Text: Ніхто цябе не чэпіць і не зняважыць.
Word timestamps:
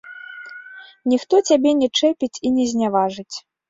Ніхто 1.13 1.35
цябе 1.51 1.71
не 1.85 1.93
чэпіць 2.01 2.35
і 2.47 2.57
не 2.59 2.71
зняважыць. 2.75 3.35